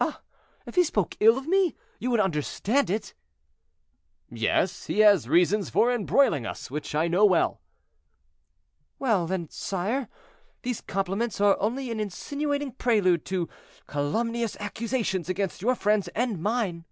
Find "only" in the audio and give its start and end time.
11.60-11.88